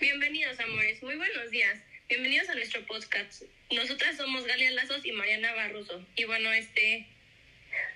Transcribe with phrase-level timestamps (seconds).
[0.00, 1.02] Bienvenidos, amores.
[1.02, 1.80] Muy buenos días.
[2.08, 3.42] Bienvenidos a nuestro podcast.
[3.72, 6.06] Nosotras somos Galia Lazos y Mariana Barroso.
[6.14, 7.08] Y bueno, este...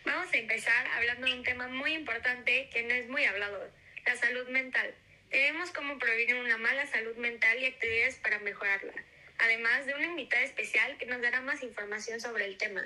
[0.05, 3.71] Vamos a empezar hablando de un tema muy importante que no es muy hablado,
[4.05, 4.93] la salud mental.
[5.31, 8.95] Tenemos cómo prevenir una mala salud mental y actividades para mejorarla,
[9.39, 12.85] además de una invitada especial que nos dará más información sobre el tema.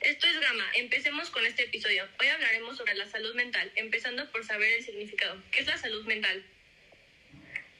[0.00, 0.64] Esto es Gama.
[0.76, 2.08] Empecemos con este episodio.
[2.18, 5.42] Hoy hablaremos sobre la salud mental, empezando por saber el significado.
[5.50, 6.42] ¿Qué es la salud mental?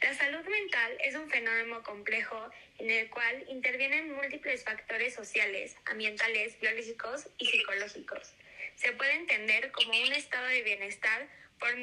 [0.03, 6.59] La salud mental es un fenómeno complejo en el cual intervienen múltiples factores sociales, ambientales,
[6.61, 8.35] biológicos y psicológicos.
[8.81, 11.75] Se puede entender como un estado de bienestar por,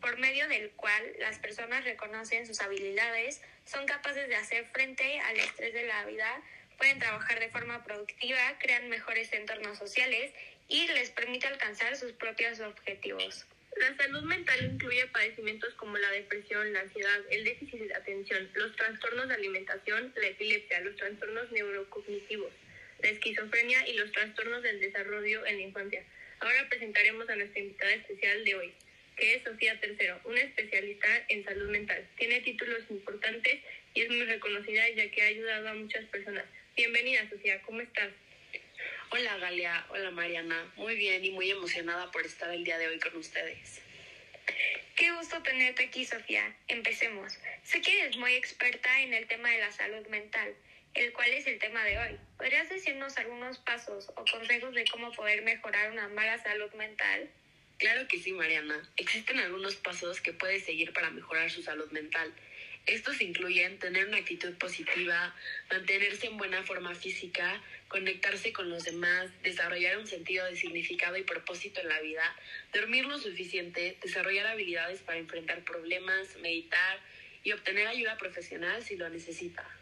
[0.00, 5.36] por medio del cual las personas reconocen sus habilidades, son capaces de hacer frente al
[5.36, 6.42] estrés de la vida,
[6.76, 10.32] pueden trabajar de forma productiva, crean mejores entornos sociales
[10.66, 13.46] y les permite alcanzar sus propios objetivos.
[13.76, 18.74] La salud mental incluye padecimientos como la depresión, la ansiedad, el déficit de atención, los
[18.74, 22.52] trastornos de alimentación, la epilepsia, los trastornos neurocognitivos,
[23.02, 26.04] la esquizofrenia y los trastornos del desarrollo en la infancia.
[26.40, 28.72] Ahora presentaremos a nuestra invitada especial de hoy,
[29.16, 32.06] que es Sofía Tercero, una especialista en salud mental.
[32.16, 33.60] Tiene títulos importantes
[33.94, 36.44] y es muy reconocida ya que ha ayudado a muchas personas.
[36.76, 38.10] Bienvenida, Sofía, ¿cómo estás?
[39.10, 42.98] Hola Galia, hola Mariana, muy bien y muy emocionada por estar el día de hoy
[43.00, 43.82] con ustedes.
[44.96, 46.54] Qué gusto tenerte aquí, Sofía.
[46.68, 47.38] Empecemos.
[47.64, 50.54] Sé que eres muy experta en el tema de la salud mental,
[50.94, 52.18] el cual es el tema de hoy.
[52.36, 57.30] ¿Podrías decirnos algunos pasos o consejos de cómo poder mejorar una mala salud mental?
[57.78, 58.82] Claro que sí, Mariana.
[58.96, 62.32] Existen algunos pasos que puedes seguir para mejorar su salud mental.
[62.86, 65.34] Estos incluyen tener una actitud positiva,
[65.70, 71.22] mantenerse en buena forma física, conectarse con los demás, desarrollar un sentido de significado y
[71.22, 72.36] propósito en la vida,
[72.72, 77.00] dormir lo suficiente, desarrollar habilidades para enfrentar problemas, meditar
[77.44, 79.79] y obtener ayuda profesional si lo necesita.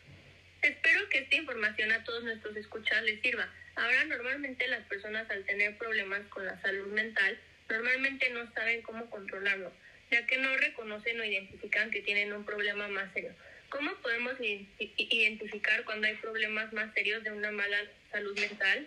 [0.69, 3.49] Espero que esta información a todos nuestros escuchas les sirva.
[3.75, 9.09] Ahora normalmente las personas al tener problemas con la salud mental normalmente no saben cómo
[9.11, 9.73] controlarlo
[10.11, 13.33] ya que no reconocen o identifican que tienen un problema más serio.
[13.71, 17.78] ¿Cómo podemos identificar cuando hay problemas más serios de una mala
[18.11, 18.87] salud mental?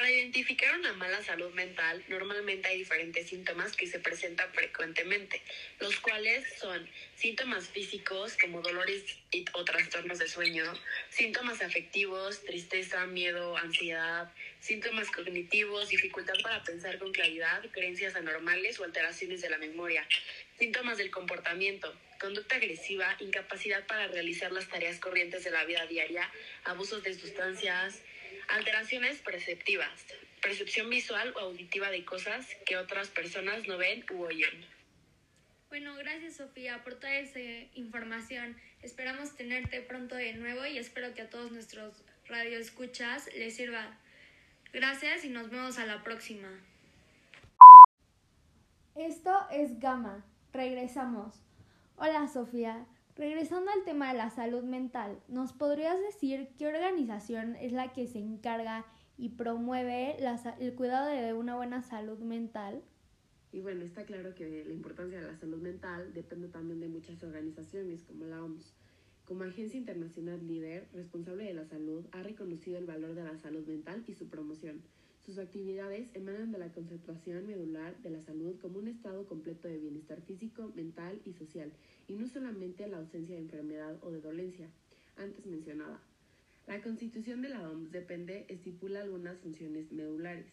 [0.00, 5.42] Para identificar una mala salud mental, normalmente hay diferentes síntomas que se presentan frecuentemente,
[5.78, 9.04] los cuales son síntomas físicos como dolores
[9.52, 10.64] o trastornos de sueño,
[11.10, 18.84] síntomas afectivos, tristeza, miedo, ansiedad, síntomas cognitivos, dificultad para pensar con claridad, creencias anormales o
[18.84, 20.08] alteraciones de la memoria,
[20.58, 26.30] síntomas del comportamiento, conducta agresiva, incapacidad para realizar las tareas corrientes de la vida diaria,
[26.64, 28.00] abusos de sustancias,
[28.50, 30.06] alteraciones perceptivas,
[30.42, 34.66] percepción visual o auditiva de cosas que otras personas no ven u oyen.
[35.68, 37.40] Bueno, gracias Sofía por toda esa
[37.74, 38.56] información.
[38.82, 43.96] Esperamos tenerte pronto de nuevo y espero que a todos nuestros radioescuchas les sirva.
[44.72, 46.48] Gracias y nos vemos a la próxima.
[48.96, 50.24] Esto es Gama.
[50.52, 51.34] Regresamos.
[51.96, 52.84] Hola Sofía.
[53.20, 58.06] Regresando al tema de la salud mental, ¿nos podrías decir qué organización es la que
[58.06, 58.86] se encarga
[59.18, 60.16] y promueve
[60.58, 62.82] el cuidado de una buena salud mental?
[63.52, 67.22] Y bueno, está claro que la importancia de la salud mental depende también de muchas
[67.22, 68.72] organizaciones como la OMS.
[69.26, 73.66] Como agencia internacional líder responsable de la salud, ha reconocido el valor de la salud
[73.66, 74.80] mental y su promoción.
[75.24, 79.78] Sus actividades emanan de la concentración medular de la salud como un estado completo de
[79.78, 81.72] bienestar físico, mental y social,
[82.08, 84.68] y no solamente la ausencia de enfermedad o de dolencia,
[85.16, 86.00] antes mencionada.
[86.66, 90.46] La constitución de la OMS depende, estipula algunas funciones medulares.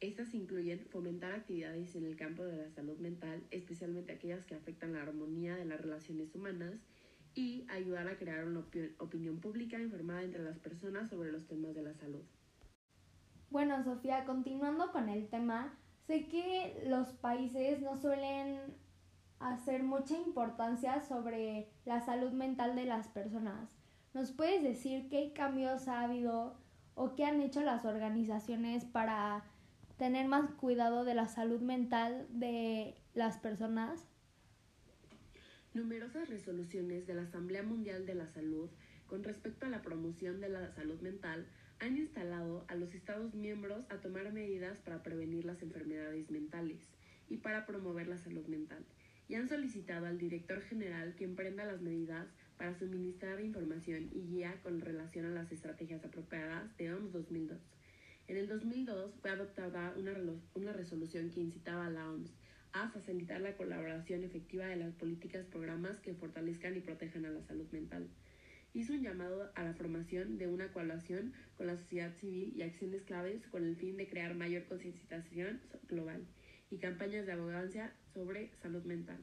[0.00, 4.94] Estas incluyen fomentar actividades en el campo de la salud mental, especialmente aquellas que afectan
[4.94, 6.74] la armonía de las relaciones humanas,
[7.34, 8.64] y ayudar a crear una
[8.98, 12.22] opinión pública informada entre las personas sobre los temas de la salud.
[13.54, 15.78] Bueno, Sofía, continuando con el tema,
[16.08, 18.58] sé que los países no suelen
[19.38, 23.70] hacer mucha importancia sobre la salud mental de las personas.
[24.12, 26.56] ¿Nos puedes decir qué cambios ha habido
[26.96, 29.44] o qué han hecho las organizaciones para
[29.98, 34.04] tener más cuidado de la salud mental de las personas?
[35.74, 38.68] Numerosas resoluciones de la Asamblea Mundial de la Salud
[39.06, 41.46] con respecto a la promoción de la salud mental
[41.84, 46.80] han instalado a los Estados miembros a tomar medidas para prevenir las enfermedades mentales
[47.28, 48.82] y para promover la salud mental,
[49.28, 52.26] y han solicitado al director general que emprenda las medidas
[52.56, 57.58] para suministrar información y guía con relación a las estrategias apropiadas de OMS 2002.
[58.28, 62.32] En el 2002 fue adoptada una, resolución que incitaba a la OMS
[62.72, 67.42] a facilitar la colaboración efectiva de las políticas programas que fortalezcan y protejan a la
[67.42, 68.08] salud mental.
[68.74, 73.02] Hizo un llamado a la formación de una coalición con la sociedad civil y acciones
[73.02, 76.26] claves con el fin de crear mayor concienciación global
[76.72, 79.18] y campañas de abogancia sobre salud mental.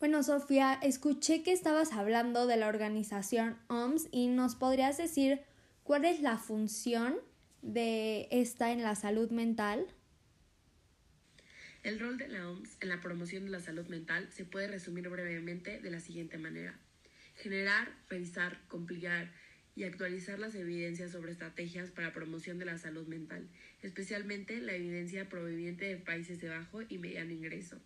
[0.00, 5.40] Bueno, Sofía, escuché que estabas hablando de la organización OMS y nos podrías decir
[5.84, 7.14] cuál es la función
[7.62, 9.86] de esta en la salud mental.
[11.84, 15.08] El rol de la OMS en la promoción de la salud mental se puede resumir
[15.08, 16.76] brevemente de la siguiente manera.
[17.42, 19.32] Generar, revisar, compilar
[19.74, 23.48] y actualizar las evidencias sobre estrategias para promoción de la salud mental,
[23.82, 27.80] especialmente la evidencia proveniente de países de bajo y mediano ingreso.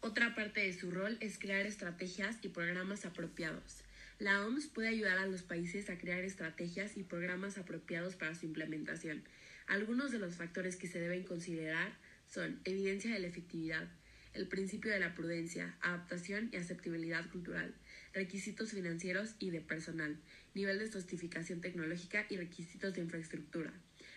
[0.00, 3.82] Otra parte de su rol es crear estrategias y programas apropiados.
[4.20, 8.46] La OMS puede ayudar a los países a crear estrategias y programas apropiados para su
[8.46, 9.24] implementación.
[9.66, 11.96] Algunos de los factores que se deben considerar
[12.28, 13.88] son evidencia de la efectividad,
[14.34, 17.74] el principio de la prudencia, adaptación y aceptabilidad cultural,
[18.14, 20.16] requisitos financieros y de personal,
[20.54, 23.72] nivel de sofisticación tecnológica y requisitos de infraestructura,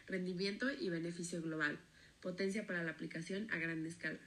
[0.06, 1.80] rendimiento y beneficio global,
[2.22, 4.20] potencia para la aplicación a gran escala.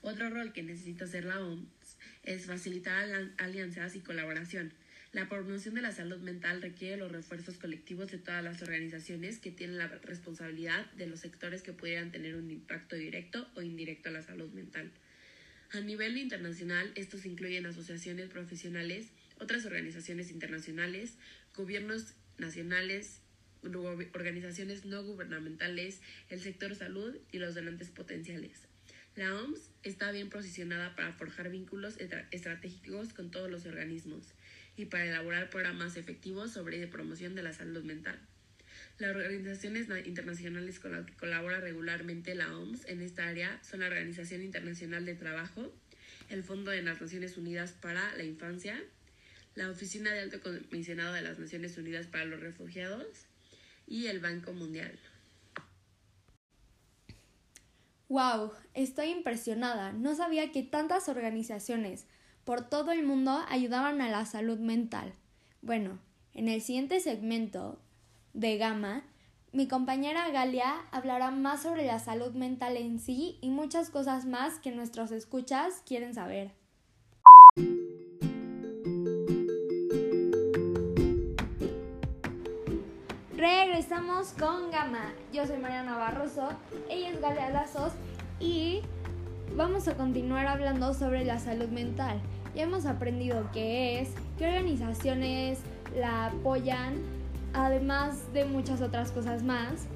[0.00, 3.08] Otro rol que necesita hacer la OMS es facilitar
[3.38, 4.72] alianzas y colaboración.
[5.12, 9.50] La promoción de la salud mental requiere los refuerzos colectivos de todas las organizaciones que
[9.50, 14.12] tienen la responsabilidad de los sectores que pudieran tener un impacto directo o indirecto a
[14.12, 14.92] la salud mental.
[15.70, 21.14] A nivel internacional, estos incluyen asociaciones profesionales, otras organizaciones internacionales,
[21.54, 23.20] gobiernos nacionales,
[24.14, 26.00] organizaciones no gubernamentales,
[26.30, 28.62] el sector salud y los donantes potenciales.
[29.14, 31.98] La OMS está bien posicionada para forjar vínculos
[32.30, 34.24] estratégicos con todos los organismos
[34.76, 38.18] y para elaborar programas efectivos sobre promoción de la salud mental.
[38.98, 43.86] Las organizaciones internacionales con las que colabora regularmente la OMS en esta área son la
[43.86, 45.72] Organización Internacional de Trabajo,
[46.30, 48.82] el Fondo de las Naciones Unidas para la Infancia,
[49.54, 53.06] la Oficina de Alto Comisionado de las Naciones Unidas para los Refugiados
[53.86, 54.98] y el Banco Mundial.
[58.08, 58.52] ¡Wow!
[58.74, 59.92] Estoy impresionada.
[59.92, 62.06] No sabía que tantas organizaciones
[62.44, 65.14] por todo el mundo ayudaban a la salud mental.
[65.62, 66.00] Bueno,
[66.34, 67.80] en el siguiente segmento
[68.34, 69.02] de Gama,
[69.50, 74.58] mi compañera Galia hablará más sobre la salud mental en sí y muchas cosas más
[74.58, 76.52] que nuestros escuchas quieren saber.
[83.34, 85.12] Regresamos con Gama.
[85.32, 86.50] Yo soy Mariana Barroso,
[86.90, 87.92] ella es Galia Lazos
[88.38, 88.82] y
[89.56, 92.20] vamos a continuar hablando sobre la salud mental.
[92.54, 95.60] Ya hemos aprendido qué es, qué organizaciones
[95.96, 96.96] la apoyan,
[97.54, 99.86] además de muchas otras cosas más.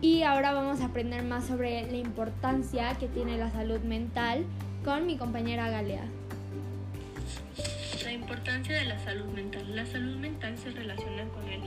[0.00, 4.44] Y ahora vamos a aprender más sobre la importancia que tiene la salud mental
[4.84, 6.04] con mi compañera Galea.
[8.04, 9.74] La importancia de la salud mental.
[9.74, 11.60] La salud mental se relaciona con el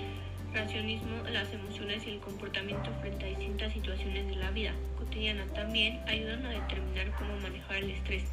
[0.53, 5.45] racionismo, las emociones y el comportamiento frente a distintas situaciones de la vida cotidiana.
[5.53, 8.23] También ayudan a determinar cómo manejar el estrés,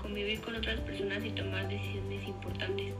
[0.00, 2.92] convivir con otras personas y tomar decisiones importantes,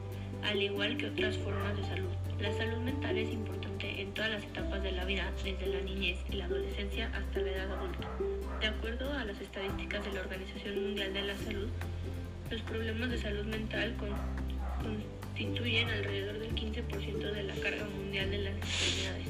[0.45, 2.11] al igual que otras formas de salud.
[2.41, 6.19] La salud mental es importante en todas las etapas de la vida, desde la niñez
[6.31, 8.09] y la adolescencia hasta la edad adulta.
[8.61, 11.69] De acuerdo a las estadísticas de la Organización Mundial de la Salud,
[12.51, 14.11] los problemas de salud mental con,
[14.83, 19.29] constituyen alrededor del 15% de la carga mundial de las enfermedades.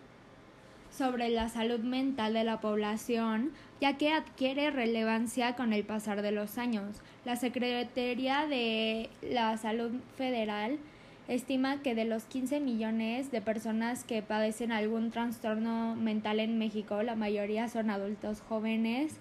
[0.90, 6.30] sobre la salud mental de la población, ya que adquiere relevancia con el pasar de
[6.30, 7.02] los años.
[7.24, 10.78] La Secretaría de la Salud Federal
[11.28, 17.02] estima que de los 15 millones de personas que padecen algún trastorno mental en México,
[17.02, 19.16] la mayoría son adultos jóvenes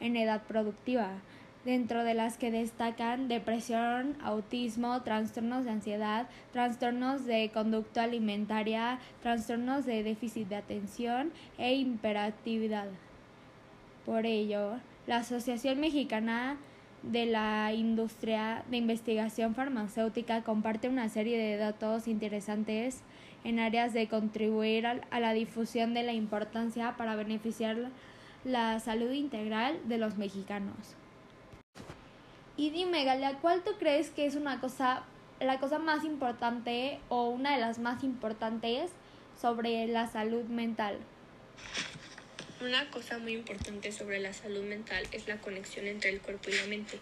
[0.00, 1.10] en edad productiva,
[1.64, 9.84] dentro de las que destacan depresión, autismo, trastornos de ansiedad, trastornos de conducta alimentaria, trastornos
[9.84, 12.86] de déficit de atención e hiperactividad.
[14.06, 16.56] Por ello, la Asociación Mexicana
[17.02, 23.02] de la industria de investigación farmacéutica comparte una serie de datos interesantes
[23.44, 27.76] en áreas de contribuir a la difusión de la importancia para beneficiar
[28.44, 30.96] la salud integral de los mexicanos.
[32.56, 35.04] Y dime, Galia, ¿cuál tú crees que es una cosa,
[35.40, 38.90] la cosa más importante o una de las más importantes
[39.40, 40.98] sobre la salud mental?
[42.60, 46.54] Una cosa muy importante sobre la salud mental es la conexión entre el cuerpo y
[46.54, 46.98] la mente.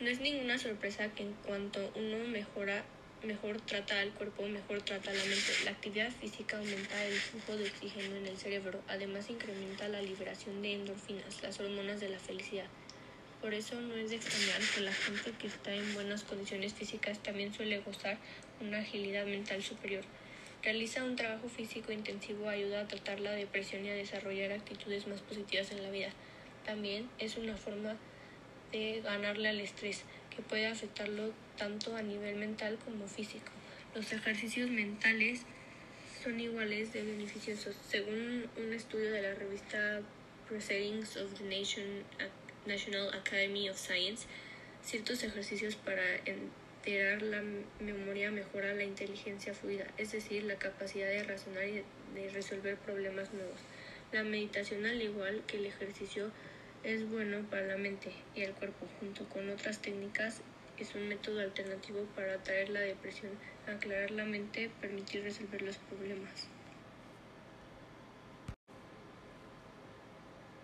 [0.00, 2.82] No es ninguna sorpresa que en cuanto uno mejora,
[3.22, 5.52] mejor trata al cuerpo, mejor trata la mente.
[5.66, 10.62] La actividad física aumenta el flujo de oxígeno en el cerebro, además incrementa la liberación
[10.62, 12.66] de endorfinas, las hormonas de la felicidad.
[13.42, 17.22] Por eso no es de extrañar que la gente que está en buenas condiciones físicas
[17.22, 18.16] también suele gozar
[18.62, 20.04] una agilidad mental superior.
[20.64, 25.20] Realiza un trabajo físico intensivo ayuda a tratar la depresión y a desarrollar actitudes más
[25.20, 26.08] positivas en la vida.
[26.64, 27.96] También es una forma
[28.72, 30.04] de ganarle al estrés,
[30.34, 33.52] que puede afectarlo tanto a nivel mental como físico.
[33.94, 35.42] Los ejercicios mentales
[36.22, 37.76] son iguales de beneficiosos.
[37.86, 40.00] Según un estudio de la revista
[40.48, 41.44] Proceedings of the
[42.64, 44.26] National Academy of Science,
[44.82, 46.02] ciertos ejercicios para
[46.84, 47.42] enterar la
[47.80, 51.82] memoria mejora la inteligencia fluida, es decir, la capacidad de razonar y
[52.14, 53.58] de resolver problemas nuevos.
[54.12, 56.30] La meditación, al igual que el ejercicio,
[56.82, 58.86] es bueno para la mente y el cuerpo.
[59.00, 60.42] Junto con otras técnicas,
[60.76, 63.32] es un método alternativo para atraer la depresión,
[63.66, 66.48] aclarar la mente, permitir resolver los problemas.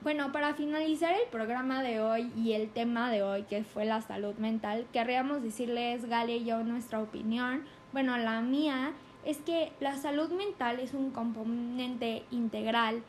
[0.03, 4.01] Bueno, para finalizar el programa de hoy y el tema de hoy, que fue la
[4.01, 7.65] salud mental, querríamos decirles, Galia y yo, nuestra opinión.
[7.93, 8.93] Bueno, la mía
[9.27, 13.03] es que la salud mental es un componente integral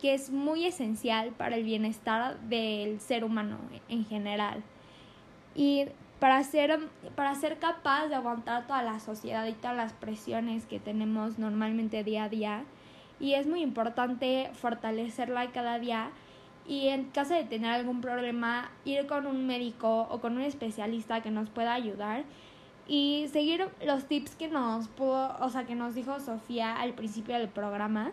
[0.00, 3.58] que es muy esencial para el bienestar del ser humano
[3.90, 4.62] en general.
[5.54, 5.84] Y
[6.18, 6.78] para ser,
[7.14, 12.04] para ser capaz de aguantar toda la sociedad y todas las presiones que tenemos normalmente
[12.04, 12.64] día a día,
[13.20, 16.10] y es muy importante fortalecerla cada día
[16.68, 21.22] y en caso de tener algún problema ir con un médico o con un especialista
[21.22, 22.24] que nos pueda ayudar
[22.86, 27.36] y seguir los tips que nos pudo, o sea, que nos dijo Sofía al principio
[27.38, 28.12] del programa.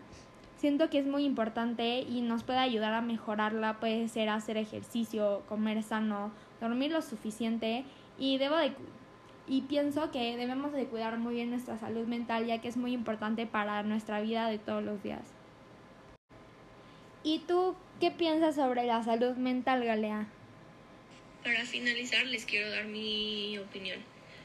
[0.58, 5.44] Siento que es muy importante y nos puede ayudar a mejorarla, puede ser hacer ejercicio,
[5.50, 6.32] comer sano,
[6.62, 7.84] dormir lo suficiente
[8.18, 8.74] y debo de
[9.48, 12.94] y pienso que debemos de cuidar muy bien nuestra salud mental ya que es muy
[12.94, 15.36] importante para nuestra vida de todos los días.
[17.28, 20.28] ¿Y tú qué piensas sobre la salud mental, Galea?
[21.44, 23.98] Para finalizar, les quiero dar mi opinión.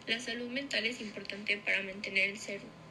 [0.06, 2.38] La salud mental es importante para mantener el,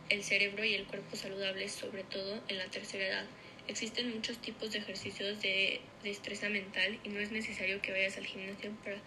[0.10, 3.26] el cerebro y el cuerpo saludables, sobre todo en la tercera edad.
[3.68, 8.28] Existen muchos tipos de ejercicios de destreza mental y no es necesario que vayas al
[8.28, 8.98] gimnasio para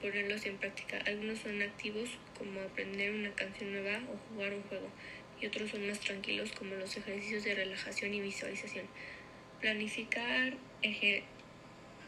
[0.00, 0.98] ponerlos en práctica.
[1.06, 4.88] Algunos son activos como aprender una canción nueva o jugar un juego
[5.40, 8.86] y otros son más tranquilos como los ejercicios de relajación y visualización.
[9.62, 10.52] Planificar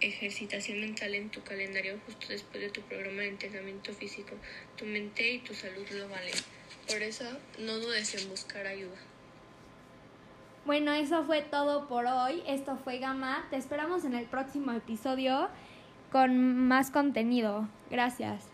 [0.01, 4.37] ejercitación mental en tu calendario justo después de tu programa de entrenamiento físico.
[4.77, 6.35] Tu mente y tu salud lo valen.
[6.89, 7.25] Por eso,
[7.59, 8.99] no dudes en buscar ayuda.
[10.67, 12.43] Bueno, eso fue todo por hoy.
[12.47, 13.47] Esto fue Gama.
[13.51, 15.49] Te esperamos en el próximo episodio
[16.11, 17.69] con más contenido.
[17.91, 18.54] Gracias.